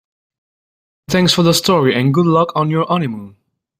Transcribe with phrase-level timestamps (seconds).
[1.11, 3.35] Thanks for the story and good luck on your honeymoon.